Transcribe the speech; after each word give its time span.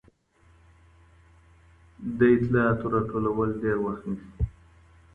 د 2.17 2.19
اطلاعاتو 2.35 2.85
راټولول 2.95 3.49
ډېر 3.61 3.77
وخت 3.85 4.03
نیسي. 4.09 4.29